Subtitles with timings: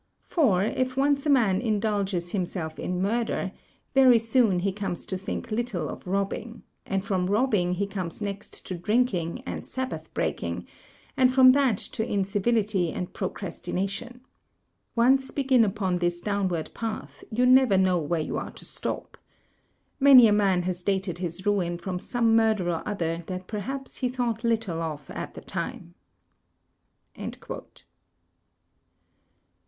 [0.23, 3.51] For, if once a man indulges himself in murder,
[3.93, 7.05] very soon he comes to think little of rob MURDER IN GENERAL 227 bing; and
[7.05, 10.65] from robbing he comes next to drinking and Sab bath breaking,
[11.15, 14.21] and from that to incivility and procrasti nation.
[14.95, 19.19] Once begin upon this downward path, you never know where you are to stop.
[19.99, 24.09] Many a man has dated his ruin from some murder or other that perhaps he
[24.09, 25.93] thought little of at the time."